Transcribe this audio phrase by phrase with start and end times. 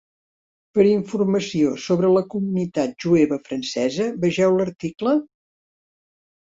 [0.77, 5.19] Per a informació sobre la comunitat jueva francesa vegeu l'article: